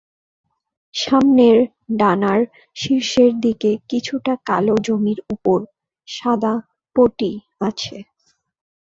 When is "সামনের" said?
0.95-1.57